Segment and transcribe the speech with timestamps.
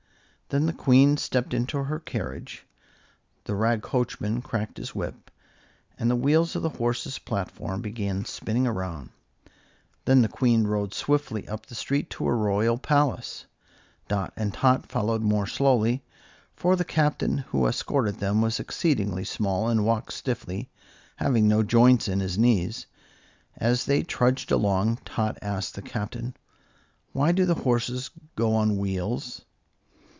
[0.53, 2.65] Then the Queen stepped into her carriage,
[3.45, 5.31] the rag coachman cracked his whip,
[5.97, 9.11] and the wheels of the horses' platform began spinning around.
[10.03, 13.45] Then the Queen rode swiftly up the street to her royal palace.
[14.09, 16.03] Dot and Tot followed more slowly,
[16.53, 20.69] for the Captain who escorted them was exceedingly small and walked stiffly,
[21.15, 22.87] having no joints in his knees.
[23.55, 26.35] As they trudged along Tot asked the Captain:
[27.13, 29.45] "Why do the horses go on wheels?"